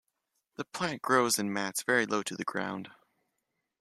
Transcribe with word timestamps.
The 0.55 0.65
plant 0.65 1.03
grows 1.03 1.37
in 1.37 1.53
mats 1.53 1.83
very 1.83 2.07
low 2.07 2.23
to 2.23 2.35
the 2.35 2.43
ground. 2.43 2.89